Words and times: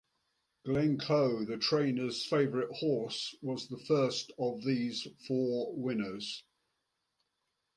Glencoe, 0.65 1.45
the 1.45 1.57
trainer's 1.59 2.25
favourite 2.25 2.75
horse, 2.75 3.37
was 3.43 3.67
the 3.67 3.77
first 3.77 4.31
of 4.39 4.63
these 4.63 5.07
four 5.27 5.75
winners. 5.75 6.43